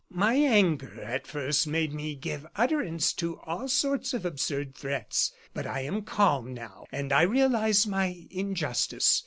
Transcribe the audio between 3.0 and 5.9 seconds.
to all sorts of absurd threats. But I